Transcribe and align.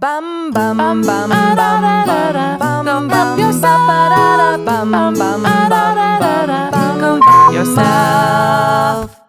Bum 0.00 0.52
bum 0.52 0.76
bum 0.76 1.02
bum 1.02 1.28
bum 1.28 1.56
bum 1.56 2.86
bum 2.86 3.08
bum 3.08 3.08
yourself. 7.52 9.20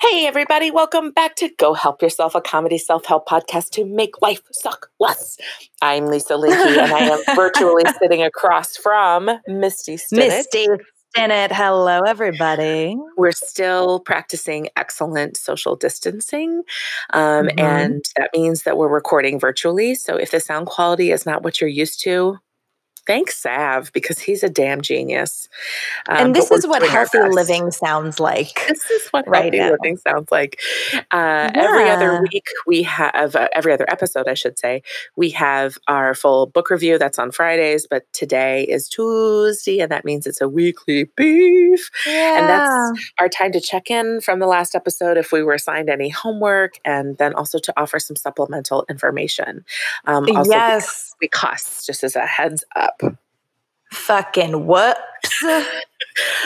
Hey, 0.00 0.26
everybody, 0.26 0.70
welcome 0.70 1.10
back 1.10 1.36
to 1.36 1.50
Go 1.58 1.74
Help 1.74 2.00
Yourself, 2.00 2.34
a 2.34 2.40
comedy 2.40 2.78
self 2.78 3.04
help 3.04 3.28
podcast 3.28 3.68
to 3.72 3.84
make 3.84 4.22
life 4.22 4.40
suck 4.52 4.88
less. 4.98 5.36
I'm 5.82 6.06
Lisa 6.06 6.32
Linky, 6.32 6.78
and 6.78 6.92
I 6.92 7.00
am 7.00 7.20
virtually 7.36 7.84
sitting 8.00 8.22
across 8.22 8.74
from 8.78 9.30
Misty 9.46 9.96
Stinnett. 9.96 10.28
Misty 10.28 10.66
Stinnett. 11.16 11.50
Hello, 11.52 12.00
everybody. 12.02 12.96
We're 13.16 13.32
still 13.32 14.00
practicing 14.00 14.68
excellent 14.76 15.36
social 15.36 15.74
distancing, 15.76 16.62
um, 17.14 17.48
Mhm. 17.48 17.60
and 17.60 18.04
that 18.16 18.30
means 18.34 18.62
that 18.64 18.76
we're 18.76 18.88
recording 18.88 19.40
virtually. 19.40 19.94
So 19.94 20.16
if 20.16 20.30
the 20.30 20.40
sound 20.40 20.66
quality 20.66 21.12
is 21.12 21.24
not 21.24 21.42
what 21.42 21.60
you're 21.60 21.70
used 21.70 22.00
to, 22.04 22.38
thanks, 23.06 23.38
Sav, 23.38 23.92
because 23.92 24.18
he's 24.18 24.42
a 24.42 24.48
damn 24.48 24.80
genius. 24.80 25.48
Um, 26.08 26.16
and 26.18 26.36
this 26.36 26.50
is 26.50 26.66
what 26.66 26.82
healthy 26.82 27.18
living 27.30 27.70
sounds 27.70 28.20
like. 28.20 28.66
This 28.68 28.90
is 28.90 29.08
what 29.10 29.28
right 29.28 29.44
healthy 29.44 29.58
now. 29.58 29.70
living 29.70 29.96
sounds 29.96 30.30
like. 30.30 30.60
Uh, 31.10 31.50
Every 31.54 31.88
other 31.88 32.20
week, 32.22 32.46
we 32.66 32.82
have 32.82 33.36
uh, 33.36 33.48
every 33.52 33.72
other 33.72 33.86
episode, 33.88 34.28
I 34.28 34.34
should 34.34 34.58
say, 34.58 34.82
we 35.16 35.30
have 35.30 35.78
our 35.88 36.14
full 36.14 36.46
book 36.46 36.70
review. 36.70 36.98
That's 36.98 37.18
on 37.18 37.30
Fridays, 37.30 37.86
but 37.88 38.10
today 38.12 38.64
is 38.64 38.88
Tuesday, 38.88 39.80
and 39.80 39.90
that 39.90 40.04
means 40.04 40.26
it's 40.26 40.40
a 40.40 40.48
weekly 40.48 41.04
beef. 41.16 41.90
And 42.06 42.48
that's 42.48 43.12
our 43.18 43.28
time 43.28 43.52
to 43.52 43.60
check 43.60 43.90
in 43.90 44.20
from 44.20 44.38
the 44.40 44.46
last 44.46 44.74
episode 44.74 45.16
if 45.16 45.32
we 45.32 45.42
were 45.42 45.54
assigned 45.54 45.88
any 45.88 46.08
homework, 46.08 46.74
and 46.84 47.16
then 47.18 47.34
also 47.34 47.58
to 47.58 47.72
offer 47.80 47.98
some 47.98 48.16
supplemental 48.16 48.84
information. 48.88 49.64
Um, 50.04 50.26
also, 50.34 50.50
yes. 50.50 51.14
we 51.20 51.28
costs 51.28 51.86
just 51.86 52.02
as 52.04 52.16
a 52.16 52.26
heads 52.26 52.64
up. 52.74 52.95
Fucking 53.92 54.66
whoops. 54.66 55.44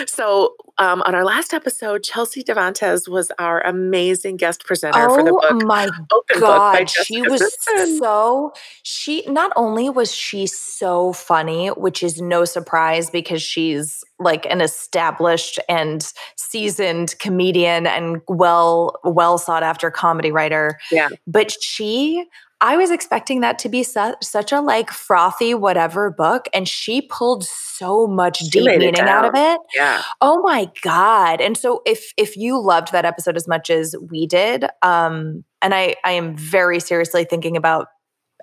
So, 0.06 0.54
um, 0.78 1.02
on 1.02 1.14
our 1.14 1.24
last 1.24 1.54
episode, 1.54 2.02
Chelsea 2.02 2.42
Devantez 2.42 3.08
was 3.08 3.30
our 3.38 3.60
amazing 3.60 4.36
guest 4.36 4.64
presenter 4.64 5.08
for 5.08 5.22
the 5.22 5.30
book. 5.30 5.44
Oh 5.44 5.60
my 5.64 5.88
Open 6.12 6.40
God, 6.40 6.90
she 6.90 7.22
was 7.22 7.40
Simpson. 7.62 7.98
so 7.98 8.52
she 8.82 9.22
not 9.26 9.52
only 9.56 9.90
was 9.90 10.12
she 10.12 10.46
so 10.46 11.12
funny, 11.12 11.68
which 11.68 12.02
is 12.02 12.20
no 12.20 12.44
surprise 12.44 13.10
because 13.10 13.42
she's 13.42 14.02
like 14.18 14.46
an 14.46 14.60
established 14.60 15.58
and 15.68 16.12
seasoned 16.36 17.16
comedian 17.18 17.86
and 17.86 18.20
well 18.28 18.98
well 19.04 19.38
sought 19.38 19.62
after 19.62 19.90
comedy 19.90 20.32
writer. 20.32 20.78
Yeah. 20.90 21.10
But 21.26 21.52
she 21.62 22.26
I 22.60 22.76
was 22.76 22.90
expecting 22.90 23.40
that 23.40 23.58
to 23.60 23.68
be 23.68 23.82
su- 23.82 24.14
such 24.22 24.52
a 24.52 24.60
like 24.60 24.90
frothy 24.90 25.54
whatever 25.54 26.10
book 26.10 26.46
and 26.52 26.68
she 26.68 27.00
pulled 27.02 27.44
so 27.44 28.06
much 28.06 28.38
She 28.38 28.50
deep 28.50 28.78
meaning 28.78 29.00
out 29.00 29.24
of 29.24 29.32
it. 29.34 29.60
Yeah. 29.74 30.02
Oh 30.20 30.42
my 30.42 30.70
god. 30.82 31.40
And 31.40 31.56
so 31.56 31.82
if 31.86 32.12
if 32.16 32.36
you 32.36 32.60
loved 32.60 32.92
that 32.92 33.04
episode 33.04 33.36
as 33.36 33.48
much 33.48 33.70
as 33.70 33.94
we 34.10 34.26
did, 34.26 34.66
um 34.82 35.44
and 35.62 35.74
I 35.74 35.94
I 36.04 36.12
am 36.12 36.36
very 36.36 36.80
seriously 36.80 37.24
thinking 37.24 37.56
about 37.56 37.86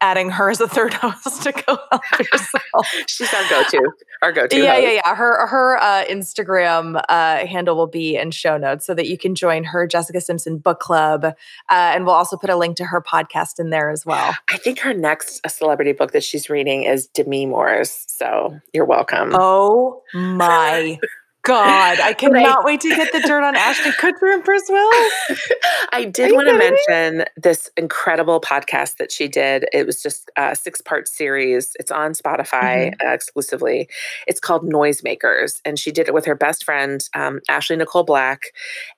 adding 0.01 0.29
her 0.31 0.49
as 0.49 0.61
a 0.61 0.67
third 0.67 0.93
host 1.01 1.43
to 1.43 1.51
go 1.51 1.77
help 1.91 2.03
yourself. 2.19 2.87
She's 3.07 3.33
our 3.33 3.49
go-to. 3.49 3.91
Our 4.21 4.31
go-to. 4.31 4.57
yeah, 4.57 4.73
host. 4.73 4.83
yeah, 4.83 4.91
yeah. 5.05 5.15
Her 5.15 5.47
her 5.47 5.77
uh, 5.77 6.05
Instagram 6.05 7.01
uh, 7.09 7.45
handle 7.45 7.75
will 7.75 7.87
be 7.87 8.15
in 8.17 8.31
show 8.31 8.57
notes 8.57 8.85
so 8.85 8.93
that 8.93 9.07
you 9.07 9.17
can 9.17 9.35
join 9.35 9.63
her 9.65 9.87
Jessica 9.87 10.21
Simpson 10.21 10.57
book 10.57 10.79
club, 10.79 11.25
uh, 11.25 11.33
and 11.69 12.05
we'll 12.05 12.15
also 12.15 12.37
put 12.37 12.49
a 12.49 12.55
link 12.55 12.77
to 12.77 12.85
her 12.85 13.01
podcast 13.01 13.59
in 13.59 13.69
there 13.69 13.89
as 13.89 14.05
well. 14.05 14.35
I 14.49 14.57
think 14.57 14.79
her 14.79 14.93
next 14.93 15.41
uh, 15.45 15.49
celebrity 15.49 15.91
book 15.91 16.11
that 16.11 16.23
she's 16.23 16.49
reading 16.49 16.83
is 16.83 17.07
Demi 17.07 17.45
Moore's. 17.45 18.05
So 18.07 18.59
you're 18.73 18.85
welcome. 18.85 19.31
Oh 19.33 20.01
my 20.13 20.99
god! 21.47 21.99
I 21.99 22.13
cannot 22.17 22.63
wait 22.65 22.81
to 22.81 22.89
get 22.89 23.11
the 23.11 23.21
dirt 23.21 23.43
on 23.43 23.55
Ashton 23.55 23.93
Kutcher 23.93 24.33
and 24.33 24.43
Bruce 24.43 24.67
Willis. 24.69 25.13
I 25.93 26.03
did 26.05 26.33
want 26.33 26.47
to 26.47 26.53
kidding 26.53 26.59
me? 26.59 26.79
mention 26.89 27.25
this 27.37 27.69
incredible 27.77 28.39
podcast 28.41 28.97
that 28.97 29.11
she 29.11 29.27
did. 29.27 29.65
It 29.73 29.85
was 29.85 30.01
just 30.03 30.29
a 30.37 30.55
six 30.55 30.81
part 30.81 31.07
series. 31.07 31.75
It's 31.79 31.91
on 31.91 32.11
Spotify 32.13 32.47
Mm-hmm. 32.67 33.07
uh, 33.07 33.13
exclusively. 33.13 33.87
It's 34.27 34.39
called 34.39 34.63
Noisemakers. 34.63 35.61
And 35.65 35.79
she 35.79 35.91
did 35.91 36.07
it 36.07 36.13
with 36.13 36.25
her 36.25 36.35
best 36.35 36.63
friend, 36.63 37.07
um, 37.13 37.39
Ashley 37.49 37.75
Nicole 37.77 38.03
Black. 38.03 38.41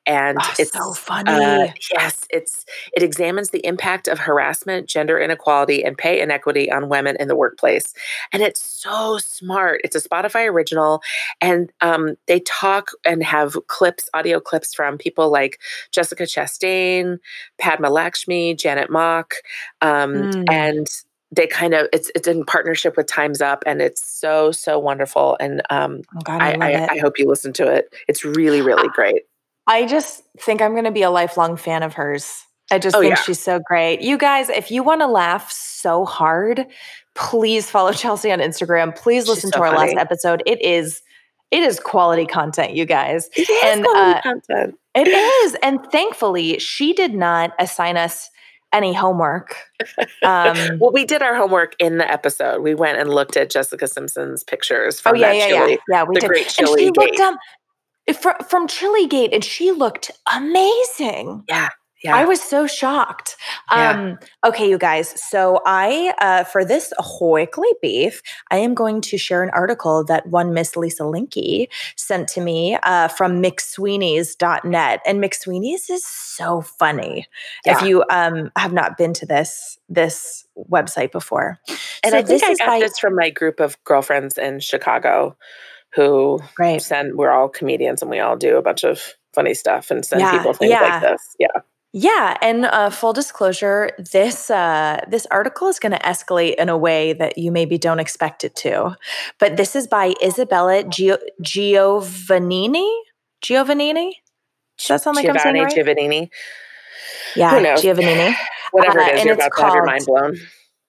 And 0.10 0.40
Oh, 0.42 0.54
it's 0.58 0.74
so 0.74 0.94
funny. 0.94 1.32
Uh, 1.32 1.68
yes, 1.94 2.26
it's 2.32 2.66
it 2.94 3.04
examines 3.04 3.52
the 3.52 3.64
impact 3.66 4.08
of 4.08 4.18
harassment, 4.18 4.88
gender 4.90 5.20
inequality, 5.20 5.84
and 5.86 5.96
pay 5.96 6.20
inequity 6.20 6.72
on 6.72 6.90
women 6.90 7.16
in 7.20 7.28
the 7.28 7.36
workplace. 7.36 7.94
And 8.34 8.42
it's 8.42 8.60
so 8.62 9.20
smart. 9.20 9.82
It's 9.84 9.96
a 9.96 10.02
Spotify 10.02 10.50
original, 10.52 11.02
and 11.42 11.72
um, 11.82 12.16
they 12.26 12.40
talk 12.40 12.90
and 13.06 13.24
have 13.24 13.56
clips, 13.68 14.10
audio 14.16 14.40
clips 14.40 14.74
from 14.74 14.98
people 14.98 15.30
like 15.30 15.60
Jessica 15.92 16.24
Chastain, 16.24 17.20
Padma 17.60 17.90
Lakshmi, 17.92 18.56
Janet 18.56 18.90
Mock, 18.90 19.36
um, 19.82 20.10
Mm. 20.10 20.44
and 20.52 20.88
they 21.32 21.46
kind 21.46 21.76
of 21.76 21.88
it's 21.94 22.10
it's 22.16 22.28
in 22.28 22.44
partnership 22.46 22.98
with 22.98 23.06
Times 23.06 23.42
Up, 23.42 23.64
and 23.68 23.80
it's 23.80 24.04
so 24.04 24.52
so 24.52 24.80
wonderful. 24.80 25.38
And 25.40 25.62
um, 25.70 26.02
oh 26.18 26.22
god, 26.24 26.42
I, 26.42 26.58
I, 26.60 26.72
I. 26.72 26.88
I 26.94 26.98
hope 26.98 27.20
you 27.20 27.28
listen 27.28 27.54
to 27.54 27.68
it. 27.72 27.94
It's 28.08 28.26
really 28.26 28.62
really 28.62 28.90
great. 28.90 29.24
I 29.70 29.86
just 29.86 30.24
think 30.40 30.62
I'm 30.62 30.72
going 30.72 30.84
to 30.86 30.92
be 30.92 31.04
a 31.04 31.12
lifelong 31.12 31.56
fan 31.56 31.84
of 31.84 31.94
hers. 31.94 32.44
I 32.72 32.80
just 32.80 32.96
Oh, 32.96 33.00
think 33.02 33.16
yeah. 33.16 33.22
she's 33.22 33.40
so 33.40 33.60
great. 33.66 34.02
You 34.02 34.18
guys, 34.18 34.50
if 34.50 34.70
you 34.72 34.84
want 34.84 35.02
to 35.02 35.08
laugh 35.08 35.52
so 35.52 36.06
hard, 36.06 36.66
please 37.16 37.70
follow 37.70 37.92
Chelsea 37.94 38.32
on 38.32 38.40
Instagram. 38.40 38.96
Please 38.96 39.24
She's 39.24 39.30
listen 39.30 39.52
so 39.52 39.60
to 39.60 39.64
our 39.66 39.76
funny. 39.76 39.94
last 39.94 40.02
episode. 40.02 40.44
It 40.46 40.62
is 40.62 41.02
it 41.52 41.64
is 41.64 41.80
quality 41.80 42.26
content, 42.28 42.76
you 42.76 42.86
guys. 42.86 43.28
It 43.36 43.50
is 43.50 43.60
And, 43.64 43.84
quality 43.84 44.20
uh, 44.20 44.22
content. 44.22 44.76
It 44.96 45.08
is. 45.46 45.56
And 45.64 45.80
thankfully, 45.92 46.60
she 46.60 46.94
did 46.94 47.14
not 47.16 47.54
assign 47.60 47.98
us 47.98 48.30
any 48.72 48.94
homework. 48.94 49.56
Um, 50.24 50.56
Well, 50.80 50.92
we 50.92 51.06
did 51.06 51.24
our 51.24 51.36
homework 51.36 51.74
in 51.80 51.98
the 51.98 52.08
episode. 52.12 52.62
We 52.62 52.76
went 52.76 53.00
and 53.00 53.10
looked 53.10 53.36
at 53.36 53.50
Jessica 53.50 53.88
Simpson's 53.88 54.44
pictures 54.44 55.00
oh 55.00 55.10
from 55.10 55.16
yeah, 55.16 55.30
that 55.30 55.38
yeah, 55.38 55.48
chili. 55.48 55.72
yeah, 55.72 55.78
yeah. 55.90 56.04
We 56.04 56.14
the 56.16 56.20
did. 56.22 56.28
great 56.28 56.46
and 56.60 56.68
chili 56.68 56.84
she 56.84 56.92
looked 56.92 57.20
um, 57.20 57.38
from, 58.14 58.36
from 58.48 58.68
Chilligate, 58.68 59.34
and 59.34 59.44
she 59.44 59.72
looked 59.72 60.12
amazing. 60.36 61.44
Yeah, 61.48 61.70
yeah. 62.04 62.16
I 62.16 62.26
was 62.26 62.42
so 62.42 62.66
shocked. 62.66 63.36
Yeah. 63.72 63.92
Um, 63.92 64.20
okay, 64.46 64.70
you 64.70 64.78
guys. 64.78 65.10
So 65.30 65.62
I, 65.66 66.14
uh, 66.20 66.44
for 66.46 66.64
this 66.64 66.94
weekly 67.22 67.68
beef, 67.82 68.22
I 68.52 68.58
am 68.58 68.74
going 68.74 69.02
to 69.02 69.18
share 69.18 69.44
an 69.44 69.50
article 69.52 70.04
that 70.06 70.28
one 70.28 70.54
Miss 70.54 70.76
Lisa 70.78 71.04
Linky 71.04 71.68
sent 71.98 72.28
to 72.30 72.42
me 72.42 72.78
uh, 72.84 73.10
from 73.10 73.42
McSweeney's.net. 73.44 75.02
And 75.06 75.22
McSweeney's 75.24 75.90
is 75.90 76.06
so 76.06 76.62
funny. 76.62 77.28
Yeah. 77.66 77.78
If 77.78 77.84
you 77.84 78.04
um, 78.10 78.52
have 78.56 78.74
not 78.74 78.98
been 78.98 79.14
to 79.14 79.26
this 79.26 79.78
this 79.90 80.46
website 80.72 81.12
before, 81.12 81.60
and 82.04 82.12
So 82.12 82.18
I 82.18 82.22
think 82.22 82.28
this 82.28 82.44
I 82.44 82.52
is 82.52 82.58
got 82.60 82.68
by- 82.68 82.80
this 82.80 82.98
from 83.00 83.16
my 83.16 83.30
group 83.30 83.60
of 83.60 83.82
girlfriends 83.84 84.38
in 84.38 84.60
Chicago 84.60 85.36
who 85.96 86.40
great. 86.56 86.82
send, 86.82 87.16
we're 87.16 87.32
all 87.32 87.50
comedians 87.50 88.02
and 88.02 88.12
we 88.12 88.20
all 88.20 88.36
do 88.38 88.58
a 88.58 88.62
bunch 88.62 88.84
of 88.84 89.02
funny 89.34 89.54
stuff 89.54 89.92
and 89.92 90.06
send 90.06 90.22
Yeah, 90.22 90.32
people 90.38 90.54
things 90.54 90.72
yeah. 90.72 90.82
like 90.82 91.02
this. 91.02 91.36
Yeah. 91.40 91.62
Yeah, 91.92 92.38
and 92.44 92.66
uh, 92.66 92.92
full 92.92 93.14
disclosure, 93.14 93.90
this 93.98 94.52
uh, 94.52 95.04
this 95.08 95.26
article 95.32 95.70
is 95.70 95.80
going 95.80 95.92
to 95.94 95.98
escalate 96.00 96.54
in 96.56 96.70
a 96.70 96.78
way 96.78 97.14
that 97.14 97.40
you 97.40 97.52
maybe 97.52 97.80
don't 97.80 98.00
expect 98.00 98.44
it 98.44 98.56
to. 98.58 98.96
But 99.40 99.58
this 99.58 99.76
is 99.76 99.88
by 99.88 100.14
Isabella 100.24 100.84
Gio- 100.84 101.18
Giovannini. 101.42 102.88
Giovannini. 103.44 104.12
Does 104.78 104.88
that 104.88 105.02
sound 105.02 105.16
like 105.16 105.28
I'm 105.30 105.40
saying 105.40 105.56
Giovanni 105.56 105.62
right? 105.62 105.74
Giovannini, 105.76 106.30
yeah? 107.36 107.76
Giovannini. 107.76 108.36
whatever 108.72 109.00
Uh, 109.02 109.08
it 109.08 109.16
is, 109.16 109.26
you're 109.26 109.34
it's 109.34 109.46
about 109.46 109.56
to 109.58 109.64
have 109.64 109.74
your 109.74 109.84
called- 109.84 109.86
mind 109.88 110.06
blown. 110.06 110.38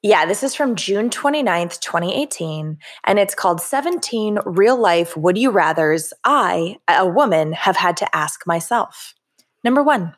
Yeah, 0.03 0.25
this 0.25 0.43
is 0.43 0.55
from 0.55 0.77
June 0.77 1.11
29th, 1.11 1.79
2018, 1.81 2.79
and 3.05 3.19
it's 3.19 3.35
called 3.35 3.61
17 3.61 4.39
Real 4.47 4.81
Life 4.81 5.15
Would 5.15 5.37
You 5.37 5.53
Rathers 5.53 6.13
I, 6.25 6.79
a 6.89 7.07
woman, 7.07 7.53
have 7.53 7.77
had 7.77 7.99
to 7.99 8.17
ask 8.17 8.47
myself. 8.47 9.15
Number 9.63 9.83
one, 9.83 10.15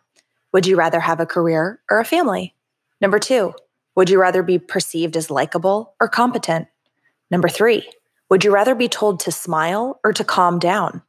would 0.53 0.69
you 0.69 0.77
rather 0.77 1.01
have 1.01 1.19
a 1.19 1.27
career 1.27 1.81
or 1.91 1.99
a 1.99 2.05
family? 2.05 2.55
Number 3.01 3.19
two, 3.19 3.55
would 3.97 4.09
you 4.09 4.21
rather 4.21 4.45
be 4.45 4.61
perceived 4.61 5.17
as 5.17 5.33
likable 5.33 5.97
or 6.01 6.09
competent? 6.09 6.69
Number 7.29 7.49
three, 7.49 7.85
would 8.31 8.45
you 8.45 8.53
rather 8.53 8.77
be 8.77 8.89
told 8.89 9.19
to 9.21 9.33
smile 9.33 9.99
or 10.05 10.13
to 10.13 10.23
calm 10.23 10.61
down? 10.61 11.03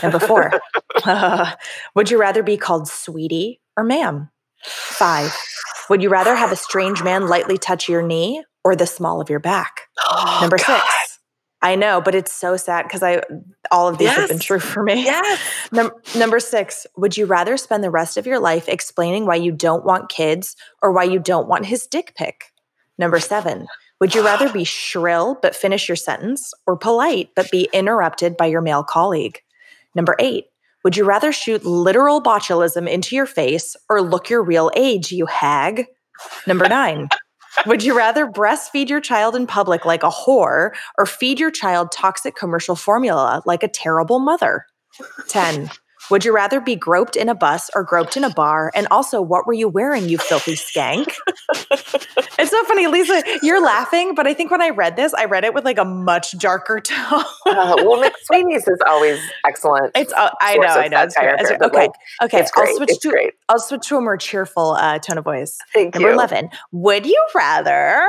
Number 0.00 0.20
four, 0.20 0.60
would 1.96 2.08
you 2.08 2.20
rather 2.20 2.44
be 2.44 2.56
called 2.56 2.86
sweetie 2.86 3.60
or 3.76 3.82
ma'am? 3.82 4.30
Five, 4.64 5.36
would 5.88 6.02
you 6.02 6.08
rather 6.08 6.34
have 6.34 6.52
a 6.52 6.56
strange 6.56 7.02
man 7.02 7.28
lightly 7.28 7.58
touch 7.58 7.88
your 7.88 8.02
knee 8.02 8.44
or 8.64 8.76
the 8.76 8.86
small 8.86 9.20
of 9.20 9.28
your 9.30 9.40
back? 9.40 9.82
Oh, 10.06 10.38
Number 10.40 10.56
God. 10.58 10.80
six. 10.80 11.18
I 11.64 11.76
know, 11.76 12.00
but 12.00 12.16
it's 12.16 12.32
so 12.32 12.56
sad 12.56 12.82
because 12.82 13.04
I 13.04 13.22
all 13.70 13.88
of 13.88 13.96
these 13.96 14.08
have 14.10 14.28
been 14.28 14.40
true 14.40 14.58
for 14.58 14.82
me. 14.82 15.04
Yes. 15.04 15.40
Num- 15.70 15.92
number 16.16 16.40
six, 16.40 16.86
would 16.96 17.16
you 17.16 17.24
rather 17.24 17.56
spend 17.56 17.84
the 17.84 17.90
rest 17.90 18.16
of 18.16 18.26
your 18.26 18.40
life 18.40 18.68
explaining 18.68 19.26
why 19.26 19.36
you 19.36 19.52
don't 19.52 19.84
want 19.84 20.08
kids 20.08 20.56
or 20.82 20.90
why 20.90 21.04
you 21.04 21.20
don't 21.20 21.46
want 21.46 21.66
his 21.66 21.86
dick 21.86 22.14
pic? 22.16 22.46
Number 22.98 23.20
seven, 23.20 23.68
would 24.00 24.12
you 24.12 24.24
rather 24.24 24.52
be 24.52 24.64
shrill 24.64 25.38
but 25.40 25.54
finish 25.54 25.88
your 25.88 25.96
sentence 25.96 26.52
or 26.66 26.76
polite 26.76 27.30
but 27.36 27.50
be 27.52 27.68
interrupted 27.72 28.36
by 28.36 28.46
your 28.46 28.60
male 28.60 28.82
colleague? 28.82 29.38
Number 29.94 30.16
eight, 30.18 30.46
would 30.84 30.96
you 30.96 31.04
rather 31.04 31.32
shoot 31.32 31.64
literal 31.64 32.22
botulism 32.22 32.88
into 32.88 33.14
your 33.14 33.26
face 33.26 33.76
or 33.88 34.02
look 34.02 34.28
your 34.28 34.42
real 34.42 34.70
age, 34.74 35.12
you 35.12 35.26
hag? 35.26 35.86
Number 36.46 36.68
nine, 36.68 37.08
would 37.66 37.82
you 37.82 37.96
rather 37.96 38.26
breastfeed 38.26 38.88
your 38.88 39.00
child 39.00 39.36
in 39.36 39.46
public 39.46 39.84
like 39.84 40.02
a 40.02 40.10
whore 40.10 40.72
or 40.98 41.06
feed 41.06 41.38
your 41.38 41.50
child 41.50 41.92
toxic 41.92 42.34
commercial 42.34 42.76
formula 42.76 43.42
like 43.46 43.62
a 43.62 43.68
terrible 43.68 44.18
mother? 44.18 44.66
10. 45.28 45.70
Would 46.10 46.24
you 46.24 46.34
rather 46.34 46.60
be 46.60 46.76
groped 46.76 47.16
in 47.16 47.28
a 47.28 47.34
bus 47.34 47.70
or 47.74 47.84
groped 47.84 48.16
in 48.16 48.24
a 48.24 48.30
bar? 48.30 48.72
And 48.74 48.86
also, 48.90 49.22
what 49.22 49.46
were 49.46 49.52
you 49.52 49.68
wearing, 49.68 50.08
you 50.08 50.18
filthy 50.18 50.54
skank? 50.54 51.14
it's 52.38 52.50
so 52.50 52.64
funny, 52.64 52.86
Lisa. 52.86 53.22
You're 53.42 53.62
laughing, 53.62 54.14
but 54.14 54.26
I 54.26 54.34
think 54.34 54.50
when 54.50 54.62
I 54.62 54.70
read 54.70 54.96
this, 54.96 55.14
I 55.14 55.24
read 55.26 55.44
it 55.44 55.54
with 55.54 55.64
like 55.64 55.78
a 55.78 55.84
much 55.84 56.38
darker 56.38 56.80
tone. 56.84 57.24
uh, 57.46 57.76
well, 57.78 58.02
McSweeney's 58.02 58.66
is 58.66 58.78
always 58.86 59.20
excellent. 59.46 59.92
It's 59.94 60.12
uh, 60.12 60.30
I 60.40 60.56
know, 60.56 60.66
I 60.66 60.88
know. 60.88 61.02
It's 61.02 61.14
great. 61.16 61.34
It's, 61.38 61.50
okay, 61.50 61.76
like, 61.76 61.90
okay. 62.22 62.40
It's 62.40 62.50
I'll 62.56 62.76
switch 62.76 62.90
it's 62.90 62.98
to 63.00 63.08
great. 63.10 63.34
I'll 63.48 63.58
switch 63.58 63.88
to 63.88 63.96
a 63.96 64.00
more 64.00 64.16
cheerful 64.16 64.72
uh, 64.72 64.98
tone 64.98 65.18
of 65.18 65.24
voice. 65.24 65.58
Thank 65.72 65.94
you. 65.94 66.00
Number 66.00 66.10
you. 66.10 66.14
eleven. 66.14 66.50
Would 66.72 67.06
you 67.06 67.26
rather 67.34 68.02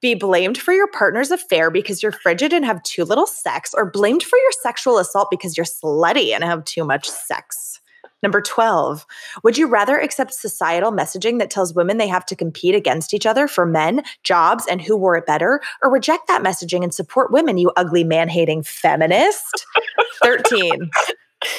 be 0.00 0.14
blamed 0.14 0.58
for 0.58 0.72
your 0.72 0.88
partner's 0.88 1.30
affair 1.30 1.70
because 1.70 2.02
you're 2.02 2.12
frigid 2.12 2.52
and 2.52 2.64
have 2.64 2.82
too 2.82 3.04
little 3.04 3.26
sex, 3.26 3.74
or 3.74 3.90
blamed 3.90 4.22
for 4.22 4.38
your 4.38 4.52
sexual 4.62 4.98
assault 4.98 5.28
because 5.30 5.56
you're 5.56 5.66
slutty 5.66 6.32
and 6.34 6.44
have 6.44 6.64
too 6.64 6.84
much 6.84 7.08
sex? 7.08 7.80
Number 8.22 8.40
12, 8.40 9.06
would 9.44 9.56
you 9.56 9.68
rather 9.68 9.98
accept 9.98 10.34
societal 10.34 10.90
messaging 10.90 11.38
that 11.38 11.50
tells 11.50 11.74
women 11.74 11.98
they 11.98 12.08
have 12.08 12.26
to 12.26 12.36
compete 12.36 12.74
against 12.74 13.14
each 13.14 13.26
other 13.26 13.46
for 13.46 13.64
men, 13.64 14.02
jobs, 14.24 14.66
and 14.68 14.82
who 14.82 14.96
wore 14.96 15.16
it 15.16 15.26
better, 15.26 15.60
or 15.82 15.90
reject 15.90 16.26
that 16.26 16.42
messaging 16.42 16.82
and 16.82 16.92
support 16.92 17.30
women, 17.30 17.58
you 17.58 17.70
ugly 17.76 18.02
man 18.02 18.28
hating 18.28 18.64
feminist? 18.64 19.64
13, 20.24 20.90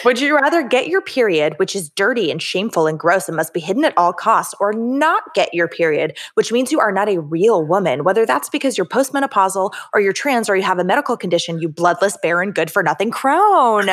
would 0.04 0.20
you 0.20 0.36
rather 0.36 0.62
get 0.62 0.88
your 0.88 1.02
period, 1.02 1.54
which 1.58 1.76
is 1.76 1.90
dirty 1.92 2.30
and 2.30 2.42
shameful 2.42 2.88
and 2.88 3.00
gross 3.00 3.30
and 3.30 3.38
must 3.38 3.54
be 3.54 3.62
hidden 3.62 3.86
at 3.86 3.98
all 3.98 4.12
costs, 4.12 4.54
or 4.60 4.74
not 4.74 5.34
get 5.34 5.54
your 5.54 5.70
period, 5.70 6.18
which 6.34 6.52
means 6.52 6.72
you 6.72 6.80
are 6.82 6.92
not 6.92 7.08
a 7.08 7.22
real 7.22 7.66
woman, 7.66 8.04
whether 8.04 8.26
that's 8.26 8.50
because 8.50 8.78
you're 8.78 8.86
postmenopausal 8.86 9.74
or 9.94 10.02
you're 10.02 10.12
trans 10.12 10.50
or 10.50 10.58
you 10.58 10.64
have 10.64 10.80
a 10.80 10.84
medical 10.84 11.16
condition, 11.16 11.60
you 11.62 11.70
bloodless, 11.70 12.18
barren, 12.22 12.52
good 12.52 12.70
for 12.70 12.84
nothing 12.84 13.12
crone? 13.12 13.90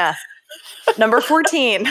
Number 0.99 1.21
14. 1.21 1.89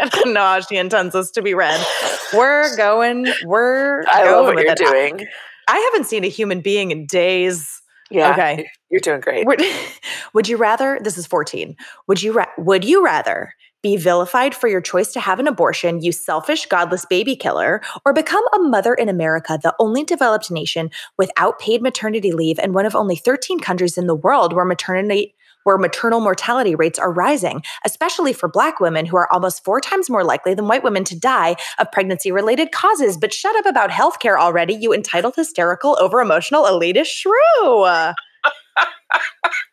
I 0.00 0.08
don't 0.08 0.34
know 0.34 0.40
how 0.40 0.60
she 0.60 0.76
intends 0.76 1.12
this 1.12 1.30
to 1.32 1.42
be 1.42 1.54
read. 1.54 1.84
We're 2.32 2.76
going, 2.76 3.26
we're 3.44 4.02
I 4.08 4.24
going 4.24 4.32
love 4.32 4.54
what 4.54 4.58
you're 4.58 4.72
it. 4.72 4.78
doing. 4.78 5.26
I 5.68 5.78
haven't 5.78 6.06
seen 6.06 6.24
a 6.24 6.28
human 6.28 6.60
being 6.60 6.90
in 6.90 7.06
days. 7.06 7.80
Yeah. 8.10 8.32
Okay. 8.32 8.68
You're 8.90 9.00
doing 9.00 9.20
great. 9.20 9.46
Would, 9.46 9.62
would 10.34 10.48
you 10.48 10.56
rather, 10.56 10.98
this 11.02 11.16
is 11.16 11.26
14, 11.26 11.76
would 12.06 12.22
you, 12.22 12.32
ra- 12.32 12.46
would 12.58 12.84
you 12.84 13.04
rather 13.04 13.54
be 13.82 13.96
vilified 13.96 14.54
for 14.54 14.66
your 14.66 14.80
choice 14.80 15.12
to 15.12 15.20
have 15.20 15.38
an 15.38 15.46
abortion, 15.46 16.00
you 16.00 16.10
selfish, 16.10 16.64
godless 16.66 17.04
baby 17.04 17.36
killer, 17.36 17.82
or 18.06 18.14
become 18.14 18.42
a 18.54 18.58
mother 18.58 18.94
in 18.94 19.10
America, 19.10 19.58
the 19.62 19.74
only 19.78 20.02
developed 20.04 20.50
nation 20.50 20.90
without 21.18 21.58
paid 21.58 21.82
maternity 21.82 22.32
leave 22.32 22.58
and 22.58 22.74
one 22.74 22.86
of 22.86 22.94
only 22.96 23.14
13 23.14 23.60
countries 23.60 23.98
in 23.98 24.06
the 24.06 24.14
world 24.14 24.54
where 24.54 24.64
maternity 24.64 25.34
where 25.64 25.76
maternal 25.76 26.20
mortality 26.20 26.74
rates 26.74 26.98
are 26.98 27.12
rising, 27.12 27.62
especially 27.84 28.32
for 28.32 28.48
Black 28.48 28.80
women 28.80 29.04
who 29.06 29.16
are 29.16 29.30
almost 29.32 29.64
four 29.64 29.80
times 29.80 30.08
more 30.08 30.24
likely 30.24 30.54
than 30.54 30.68
white 30.68 30.84
women 30.84 31.04
to 31.04 31.18
die 31.18 31.56
of 31.78 31.90
pregnancy 31.92 32.30
related 32.30 32.72
causes. 32.72 33.16
But 33.16 33.34
shut 33.34 33.56
up 33.56 33.66
about 33.66 33.90
healthcare 33.90 34.38
already, 34.38 34.74
you 34.74 34.94
entitled, 34.94 35.34
hysterical, 35.34 35.98
over 36.00 36.20
emotional, 36.20 36.64
elitist 36.64 37.06
shrew. 37.06 37.86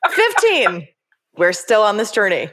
15. 0.09 0.87
We're 1.37 1.53
still 1.53 1.83
on 1.83 1.97
this 1.97 2.11
journey. 2.11 2.49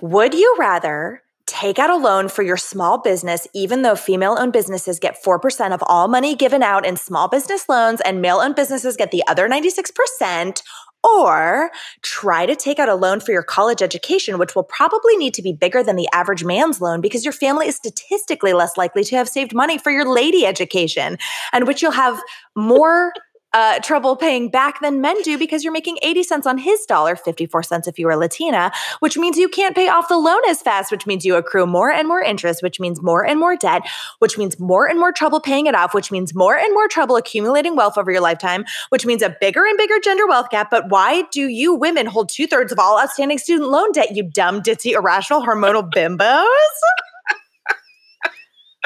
Would 0.00 0.34
you 0.34 0.56
rather 0.58 1.22
take 1.46 1.78
out 1.78 1.90
a 1.90 1.96
loan 1.96 2.28
for 2.28 2.42
your 2.42 2.58
small 2.58 2.98
business, 2.98 3.48
even 3.54 3.82
though 3.82 3.96
female 3.96 4.36
owned 4.38 4.52
businesses 4.52 4.98
get 4.98 5.22
4% 5.24 5.72
of 5.72 5.82
all 5.86 6.06
money 6.06 6.36
given 6.36 6.62
out 6.62 6.86
in 6.86 6.96
small 6.96 7.26
business 7.26 7.68
loans 7.68 8.00
and 8.02 8.20
male 8.20 8.36
owned 8.36 8.54
businesses 8.54 8.96
get 8.96 9.10
the 9.10 9.26
other 9.26 9.48
96%? 9.48 10.62
Or 11.04 11.70
try 12.02 12.44
to 12.44 12.56
take 12.56 12.78
out 12.80 12.88
a 12.88 12.94
loan 12.94 13.20
for 13.20 13.30
your 13.30 13.44
college 13.44 13.82
education, 13.82 14.36
which 14.36 14.56
will 14.56 14.64
probably 14.64 15.16
need 15.16 15.32
to 15.34 15.42
be 15.42 15.52
bigger 15.52 15.82
than 15.82 15.96
the 15.96 16.08
average 16.12 16.44
man's 16.44 16.80
loan 16.80 17.00
because 17.00 17.24
your 17.24 17.32
family 17.32 17.68
is 17.68 17.76
statistically 17.76 18.52
less 18.52 18.76
likely 18.76 19.04
to 19.04 19.16
have 19.16 19.28
saved 19.28 19.54
money 19.54 19.78
for 19.78 19.90
your 19.90 20.12
lady 20.12 20.44
education, 20.44 21.16
and 21.52 21.68
which 21.68 21.82
you'll 21.82 21.92
have 21.92 22.20
more 22.56 23.12
uh, 23.52 23.78
trouble 23.80 24.16
paying 24.16 24.50
back 24.50 24.80
than 24.80 25.00
men 25.00 25.20
do 25.22 25.38
because 25.38 25.64
you're 25.64 25.72
making 25.72 25.98
80 26.02 26.22
cents 26.22 26.46
on 26.46 26.58
his 26.58 26.84
dollar, 26.86 27.16
54 27.16 27.62
cents 27.62 27.88
if 27.88 27.98
you 27.98 28.08
are 28.08 28.16
Latina, 28.16 28.70
which 29.00 29.16
means 29.16 29.38
you 29.38 29.48
can't 29.48 29.74
pay 29.74 29.88
off 29.88 30.08
the 30.08 30.18
loan 30.18 30.40
as 30.48 30.60
fast, 30.60 30.90
which 30.90 31.06
means 31.06 31.24
you 31.24 31.34
accrue 31.34 31.66
more 31.66 31.90
and 31.90 32.06
more 32.06 32.20
interest, 32.20 32.62
which 32.62 32.78
means 32.78 33.02
more 33.02 33.24
and 33.24 33.40
more 33.40 33.56
debt, 33.56 33.82
which 34.18 34.36
means 34.36 34.58
more 34.60 34.86
and 34.86 34.98
more 34.98 35.12
trouble 35.12 35.40
paying 35.40 35.66
it 35.66 35.74
off, 35.74 35.94
which 35.94 36.10
means 36.10 36.34
more 36.34 36.56
and 36.56 36.72
more 36.74 36.88
trouble 36.88 37.16
accumulating 37.16 37.74
wealth 37.74 37.96
over 37.96 38.10
your 38.10 38.20
lifetime, 38.20 38.64
which 38.90 39.06
means 39.06 39.22
a 39.22 39.34
bigger 39.40 39.64
and 39.64 39.78
bigger 39.78 39.98
gender 40.00 40.26
wealth 40.26 40.50
gap. 40.50 40.70
But 40.70 40.90
why 40.90 41.22
do 41.32 41.48
you 41.48 41.74
women 41.74 42.06
hold 42.06 42.28
two 42.28 42.46
thirds 42.46 42.72
of 42.72 42.78
all 42.78 43.00
outstanding 43.00 43.38
student 43.38 43.70
loan 43.70 43.92
debt, 43.92 44.14
you 44.14 44.24
dumb, 44.24 44.62
ditzy, 44.62 44.92
irrational, 44.92 45.42
hormonal 45.42 45.90
bimbos? 45.94 46.46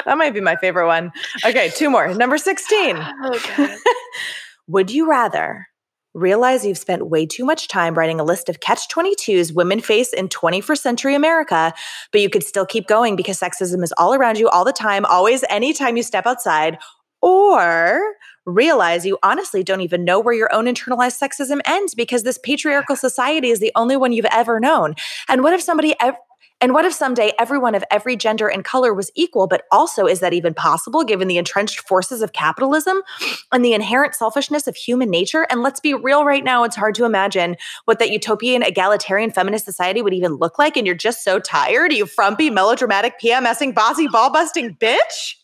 That 0.05 0.17
might 0.17 0.33
be 0.33 0.41
my 0.41 0.55
favorite 0.57 0.87
one. 0.87 1.11
Okay, 1.45 1.69
two 1.69 1.89
more. 1.89 2.13
Number 2.13 2.37
16. 2.37 2.97
Oh, 2.99 3.77
Would 4.67 4.91
you 4.91 5.09
rather 5.09 5.67
realize 6.13 6.65
you've 6.65 6.77
spent 6.77 7.07
way 7.07 7.25
too 7.25 7.43
much 7.43 7.67
time 7.67 7.95
writing 7.95 8.19
a 8.19 8.23
list 8.23 8.47
of 8.47 8.59
catch 8.59 8.87
22s 8.87 9.53
women 9.53 9.79
face 9.79 10.13
in 10.13 10.29
21st 10.29 10.77
century 10.77 11.15
America, 11.15 11.73
but 12.11 12.21
you 12.21 12.29
could 12.29 12.43
still 12.43 12.65
keep 12.65 12.87
going 12.87 13.15
because 13.15 13.39
sexism 13.39 13.83
is 13.83 13.93
all 13.97 14.13
around 14.13 14.37
you 14.37 14.47
all 14.49 14.63
the 14.63 14.71
time, 14.71 15.05
always, 15.05 15.43
anytime 15.49 15.97
you 15.97 16.03
step 16.03 16.25
outside? 16.25 16.77
Or 17.21 18.01
realize 18.45 19.05
you 19.05 19.17
honestly 19.23 19.63
don't 19.63 19.81
even 19.81 20.03
know 20.03 20.19
where 20.19 20.33
your 20.33 20.53
own 20.53 20.65
internalized 20.65 21.21
sexism 21.21 21.61
ends 21.65 21.95
because 21.95 22.23
this 22.23 22.37
patriarchal 22.37 22.95
society 22.95 23.49
is 23.49 23.59
the 23.59 23.71
only 23.75 23.95
one 23.95 24.11
you've 24.11 24.25
ever 24.25 24.59
known. 24.59 24.95
And 25.29 25.41
what 25.43 25.53
if 25.53 25.61
somebody 25.61 25.95
ev- 26.01 26.17
and 26.63 26.73
what 26.73 26.85
if 26.85 26.93
someday 26.93 27.33
everyone 27.37 27.75
of 27.75 27.83
every 27.91 28.15
gender 28.15 28.47
and 28.47 28.63
color 28.63 28.93
was 28.93 29.11
equal? 29.15 29.47
But 29.47 29.65
also, 29.69 30.05
is 30.05 30.21
that 30.21 30.31
even 30.31 30.53
possible 30.53 31.03
given 31.03 31.27
the 31.27 31.37
entrenched 31.37 31.81
forces 31.81 32.21
of 32.21 32.31
capitalism 32.31 33.01
and 33.51 33.65
the 33.65 33.73
inherent 33.73 34.15
selfishness 34.15 34.65
of 34.65 34.77
human 34.77 35.09
nature? 35.09 35.45
And 35.49 35.61
let's 35.61 35.81
be 35.81 35.93
real 35.93 36.23
right 36.23 36.41
now, 36.41 36.63
it's 36.63 36.77
hard 36.77 36.95
to 36.95 37.03
imagine 37.03 37.57
what 37.83 37.99
that 37.99 38.11
utopian, 38.11 38.63
egalitarian, 38.63 39.29
feminist 39.29 39.65
society 39.65 40.01
would 40.01 40.13
even 40.13 40.35
look 40.35 40.57
like. 40.57 40.77
And 40.77 40.87
you're 40.87 40.95
just 40.95 41.25
so 41.25 41.37
tired, 41.37 41.91
you 41.91 42.05
frumpy, 42.05 42.49
melodramatic, 42.49 43.19
PMSing, 43.21 43.75
bossy, 43.75 44.07
ball 44.07 44.31
busting 44.31 44.77
bitch. 44.77 45.35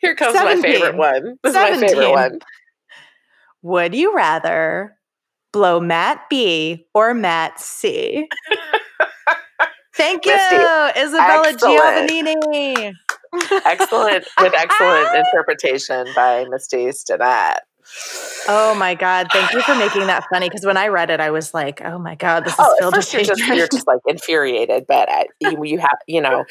Here 0.00 0.14
comes 0.14 0.32
my 0.36 0.56
favorite 0.56 0.96
one. 0.96 1.38
This 1.42 1.50
is 1.50 1.54
my 1.54 1.76
favorite 1.76 2.12
one. 2.12 2.38
Would 3.60 3.94
you 3.94 4.16
rather 4.16 4.96
blow 5.52 5.80
Matt 5.80 6.28
B 6.30 6.86
or 6.94 7.14
Matt 7.14 7.60
C? 7.60 8.28
Thank 10.00 10.24
you, 10.24 10.32
Misty, 10.32 11.00
Isabella 11.00 11.48
excellent. 11.48 12.10
Giovannini. 12.10 12.94
Excellent, 13.64 14.26
with 14.40 14.54
excellent 14.54 15.14
interpretation 15.26 16.12
by 16.16 16.46
Misty 16.48 16.86
Stinnett. 16.86 17.58
Oh 18.48 18.74
my 18.74 18.94
God. 18.94 19.28
Thank 19.32 19.52
you 19.52 19.60
for 19.62 19.74
making 19.74 20.06
that 20.06 20.24
funny. 20.32 20.48
Because 20.48 20.64
when 20.64 20.76
I 20.76 20.88
read 20.88 21.10
it, 21.10 21.20
I 21.20 21.30
was 21.30 21.52
like, 21.52 21.82
oh 21.84 21.98
my 21.98 22.14
God, 22.14 22.44
this 22.44 22.54
is 22.54 22.58
Oh, 22.60 22.74
filled 22.78 22.96
with 22.96 23.12
you're 23.12 23.22
just 23.22 23.46
you're 23.46 23.68
just 23.68 23.86
like 23.86 24.00
infuriated, 24.06 24.86
but 24.88 25.08
uh, 25.08 25.24
you, 25.40 25.62
you 25.64 25.78
have 25.78 25.98
you 26.06 26.20
know, 26.20 26.44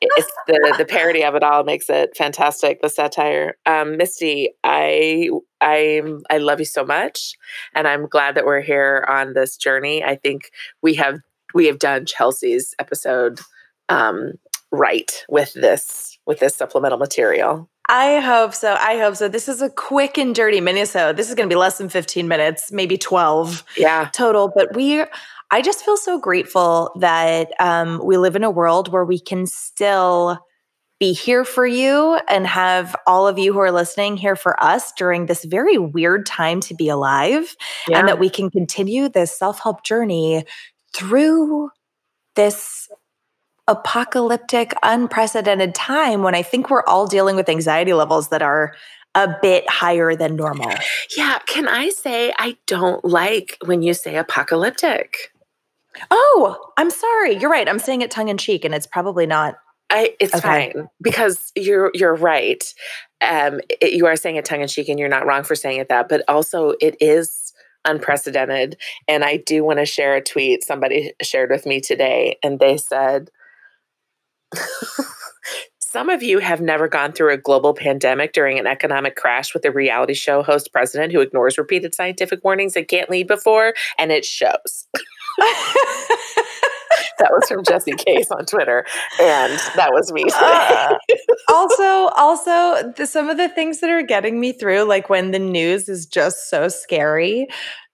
it's 0.00 0.32
the 0.46 0.74
the 0.78 0.84
parody 0.84 1.24
of 1.24 1.34
it 1.34 1.42
all 1.42 1.62
makes 1.62 1.90
it 1.90 2.16
fantastic. 2.16 2.80
The 2.80 2.88
satire, 2.88 3.56
um, 3.66 3.96
Misty, 3.96 4.50
I 4.64 5.28
I'm 5.60 6.22
I 6.30 6.38
love 6.38 6.58
you 6.58 6.66
so 6.66 6.84
much, 6.84 7.34
and 7.74 7.86
I'm 7.86 8.08
glad 8.08 8.34
that 8.36 8.46
we're 8.46 8.62
here 8.62 9.04
on 9.08 9.34
this 9.34 9.56
journey. 9.56 10.02
I 10.02 10.16
think 10.16 10.50
we 10.82 10.94
have 10.94 11.20
we 11.54 11.66
have 11.66 11.78
done 11.78 12.04
Chelsea's 12.04 12.74
episode 12.78 13.40
um, 13.88 14.32
right 14.70 15.24
with 15.28 15.52
this 15.54 16.18
with 16.26 16.40
this 16.40 16.56
supplemental 16.56 16.98
material. 16.98 17.70
I 17.88 18.20
hope 18.20 18.54
so. 18.54 18.74
I 18.80 18.98
hope 18.98 19.16
so. 19.16 19.28
This 19.28 19.48
is 19.48 19.60
a 19.60 19.68
quick 19.68 20.16
and 20.16 20.34
dirty 20.34 20.60
minisode. 20.60 21.16
This 21.16 21.28
is 21.28 21.34
going 21.34 21.48
to 21.48 21.52
be 21.52 21.58
less 21.58 21.76
than 21.76 21.90
15 21.90 22.28
minutes, 22.28 22.72
maybe 22.72 22.96
12 22.96 23.62
Yeah, 23.76 24.08
total. 24.12 24.50
But 24.54 24.74
we, 24.74 25.04
I 25.50 25.60
just 25.60 25.84
feel 25.84 25.98
so 25.98 26.18
grateful 26.18 26.92
that 27.00 27.52
um, 27.60 28.00
we 28.02 28.16
live 28.16 28.36
in 28.36 28.44
a 28.44 28.50
world 28.50 28.90
where 28.90 29.04
we 29.04 29.20
can 29.20 29.46
still 29.46 30.38
be 30.98 31.12
here 31.12 31.44
for 31.44 31.66
you 31.66 32.18
and 32.28 32.46
have 32.46 32.96
all 33.06 33.28
of 33.28 33.38
you 33.38 33.52
who 33.52 33.58
are 33.58 33.72
listening 33.72 34.16
here 34.16 34.36
for 34.36 34.62
us 34.62 34.92
during 34.92 35.26
this 35.26 35.44
very 35.44 35.76
weird 35.76 36.24
time 36.24 36.60
to 36.60 36.74
be 36.74 36.88
alive. 36.88 37.54
yeah. 37.88 37.98
and 37.98 38.08
that 38.08 38.18
we 38.18 38.30
can 38.30 38.50
continue 38.50 39.10
this 39.10 39.36
self 39.36 39.60
help 39.60 39.84
journey 39.84 40.44
through 40.94 41.70
this 42.36 42.88
apocalyptic, 43.66 44.74
unprecedented 44.82 45.74
time 45.74 46.22
when 46.22 46.34
I 46.34 46.42
think 46.42 46.70
we're 46.70 46.84
all 46.84 47.06
dealing 47.06 47.36
with 47.36 47.48
anxiety 47.48 47.92
levels 47.92 48.28
that 48.28 48.42
are 48.42 48.74
a 49.14 49.34
bit 49.40 49.68
higher 49.70 50.16
than 50.16 50.36
normal. 50.36 50.72
Yeah. 51.16 51.38
Can 51.46 51.68
I 51.68 51.88
say 51.88 52.32
I 52.38 52.56
don't 52.66 53.04
like 53.04 53.56
when 53.64 53.82
you 53.82 53.94
say 53.94 54.16
apocalyptic? 54.16 55.32
Oh, 56.10 56.58
I'm 56.76 56.90
sorry. 56.90 57.36
You're 57.36 57.50
right. 57.50 57.68
I'm 57.68 57.78
saying 57.78 58.02
it 58.02 58.10
tongue 58.10 58.28
in 58.28 58.36
cheek, 58.36 58.64
and 58.64 58.74
it's 58.74 58.86
probably 58.86 59.26
not. 59.26 59.54
I, 59.90 60.16
it's 60.18 60.34
Okay. 60.34 60.72
fine 60.74 60.88
because 61.00 61.52
you're 61.54 61.90
you're 61.94 62.16
right. 62.16 62.62
Um, 63.20 63.60
it, 63.68 63.92
you 63.92 64.06
are 64.06 64.16
saying 64.16 64.36
it 64.36 64.44
tongue 64.44 64.62
in 64.62 64.68
cheek, 64.68 64.88
and 64.88 64.98
you're 64.98 65.08
not 65.08 65.26
wrong 65.26 65.44
for 65.44 65.54
saying 65.54 65.78
it 65.78 65.88
that. 65.90 66.08
But 66.08 66.24
also, 66.26 66.74
it 66.80 66.96
is 67.00 67.53
unprecedented. 67.84 68.76
And 69.08 69.24
I 69.24 69.36
do 69.38 69.64
want 69.64 69.78
to 69.78 69.86
share 69.86 70.14
a 70.14 70.22
tweet 70.22 70.64
somebody 70.64 71.12
shared 71.22 71.50
with 71.50 71.66
me 71.66 71.80
today, 71.80 72.38
and 72.42 72.58
they 72.58 72.76
said, 72.76 73.30
"Some 75.78 76.10
of 76.10 76.22
you 76.22 76.38
have 76.38 76.60
never 76.60 76.88
gone 76.88 77.12
through 77.12 77.32
a 77.32 77.38
global 77.38 77.74
pandemic 77.74 78.32
during 78.32 78.58
an 78.58 78.66
economic 78.66 79.16
crash 79.16 79.54
with 79.54 79.64
a 79.64 79.70
reality 79.70 80.14
show 80.14 80.42
host 80.42 80.72
president 80.72 81.12
who 81.12 81.20
ignores 81.20 81.58
repeated 81.58 81.94
scientific 81.94 82.42
warnings 82.44 82.76
and 82.76 82.88
can't 82.88 83.10
lead 83.10 83.26
before, 83.26 83.74
and 83.98 84.10
it 84.12 84.24
shows." 84.24 84.86
that 87.18 87.30
was 87.32 87.48
from 87.48 87.64
Jesse 87.64 87.92
Case 87.92 88.30
on 88.30 88.44
Twitter, 88.46 88.84
and 89.20 89.52
that 89.76 89.92
was 89.92 90.12
me. 90.12 90.24
Uh, 90.34 90.94
also, 91.52 92.08
also 92.16 92.92
the, 92.96 93.06
some 93.06 93.28
of 93.28 93.36
the 93.36 93.48
things 93.48 93.80
that 93.80 93.90
are 93.90 94.02
getting 94.02 94.40
me 94.40 94.52
through, 94.52 94.82
like 94.84 95.08
when 95.08 95.30
the 95.30 95.38
news 95.38 95.88
is 95.88 96.06
just 96.06 96.48
so 96.48 96.68
scary, 96.68 97.46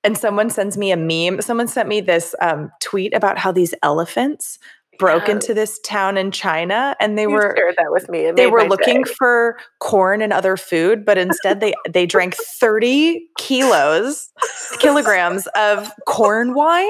and 0.03 0.17
someone 0.17 0.51
sends 0.51 0.79
me 0.79 0.93
a 0.93 0.97
meme. 0.97 1.41
Someone 1.43 1.69
sent 1.69 1.89
me 1.89 2.01
this 2.01 2.35
um, 2.41 2.71
tweet 2.81 3.15
about 3.15 3.39
how 3.39 3.53
these 3.53 3.75
elephants 3.83 4.59
broke 5.01 5.27
Yeah. 5.27 5.33
into 5.35 5.53
this 5.55 5.81
town 5.81 6.17
in 6.17 6.31
China, 6.31 6.95
and 7.01 7.19
they 7.19 7.23
You 7.23 7.31
were 7.31 7.55
shared 7.57 7.75
that 7.79 7.91
with 7.91 8.09
me. 8.09 8.27
It 8.27 8.37
they 8.37 8.47
were 8.47 8.63
looking 8.69 9.03
day. 9.03 9.13
for 9.19 9.57
corn 9.81 10.23
and 10.23 10.33
other 10.33 10.57
food, 10.57 11.05
but 11.05 11.19
instead 11.19 11.59
they 11.61 11.75
they 11.89 12.07
drank 12.07 12.37
30 12.37 13.27
kilos, 13.39 14.31
kilograms 14.79 15.49
of 15.57 15.91
corn 16.07 16.55
wine, 16.55 16.87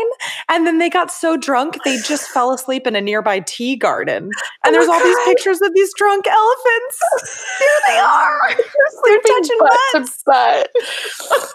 and 0.51 0.67
then 0.67 0.79
they 0.79 0.91
got 0.91 1.11
so 1.11 1.37
drunk 1.37 1.79
they 1.85 1.97
just 2.03 2.29
fell 2.29 2.53
asleep 2.53 2.87
in 2.87 2.97
a 2.97 3.01
nearby 3.01 3.41
tea 3.41 3.77
garden. 3.77 4.29
Oh 4.35 4.49
and 4.65 4.75
Oh 4.75 4.79
there's 4.79 4.89
my 4.89 4.95
all 4.95 5.05
these 5.05 5.17
pictures 5.25 5.61
of 5.63 5.73
these 5.75 5.93
drunk 5.97 6.27
elephants. 6.27 6.99
Here 7.59 7.69
they 7.89 7.99
are. 7.99 8.41
They're 9.05 9.21
touching 9.21 9.59
butt 9.61 9.79
butts. 9.93 10.23
butt. 10.27 10.69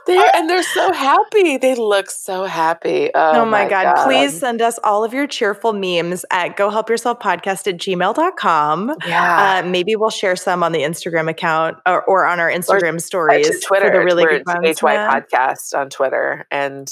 They're, 0.08 0.32
and 0.36 0.50
they're 0.50 0.64
so 0.64 0.94
happy. 0.94 1.58
They 1.58 1.76
look 1.76 2.10
so 2.10 2.46
happy. 2.46 3.10
Oh, 3.14 3.42
Oh, 3.42 3.46
my, 3.46 3.68
God. 3.68 4.06
Please 4.06 4.40
send 4.40 4.62
us 4.62 4.80
all 4.84 5.04
of 5.04 5.14
your 5.14 5.26
cheerful 5.28 5.74
memes 5.74 6.26
at 6.32 6.45
go 6.50 6.70
help 6.70 6.90
yourself 6.90 7.20
podcast 7.20 7.68
at 7.68 7.78
gmail.com. 7.78 8.96
Yeah. 9.08 9.62
Uh, 9.64 9.68
maybe 9.68 9.96
we'll 9.96 10.10
share 10.10 10.36
some 10.36 10.64
on 10.64 10.72
the 10.72 10.80
Instagram 10.82 11.30
account 11.30 11.78
or, 11.86 12.04
or 12.04 12.26
on 12.26 12.40
our 12.40 12.50
Instagram 12.50 12.96
Or 12.96 13.00
stories 13.00 13.50
to 13.50 13.60
Twitter. 13.66 13.88
for 13.88 14.00
the 14.00 14.04
really 14.06 14.24
we're 14.24 14.40
good 14.40 14.46
ones. 14.48 14.80
Yeah. 14.84 15.20
Podcast 15.22 15.78
on 15.78 15.90
Twitter. 15.90 16.46
And 16.52 16.88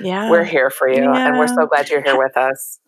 Yeah. 0.00 0.30
we're 0.30 0.44
here 0.44 0.70
for 0.70 0.88
you. 0.88 1.02
And 1.12 1.38
we're 1.38 1.48
so 1.48 1.66
glad 1.66 1.88
you're 1.88 2.02
here 2.02 2.18
with 2.18 2.36
us. 2.36 2.78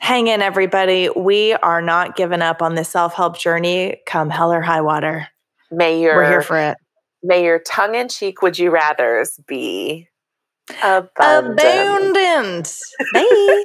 Hang 0.00 0.26
in, 0.26 0.42
everybody. 0.42 1.08
We 1.10 1.52
are 1.54 1.80
not 1.80 2.16
giving 2.16 2.42
up 2.42 2.60
on 2.62 2.74
this 2.74 2.88
self 2.88 3.14
help 3.14 3.38
journey 3.38 3.98
come 4.06 4.30
hell 4.30 4.52
or 4.52 4.60
high 4.60 4.80
water. 4.80 5.28
May 5.70 6.00
your 6.02 6.16
We're 6.16 6.28
here 6.28 6.42
for 6.42 6.58
it. 6.58 6.76
may 7.22 7.44
your 7.44 7.58
tongue 7.60 7.94
in 7.94 8.08
cheek 8.08 8.42
would 8.42 8.58
you 8.58 8.70
rather's 8.70 9.38
be 9.46 10.08
abundant. 10.82 11.60
Abandoned. 11.60 12.72
Bye. 13.14 13.64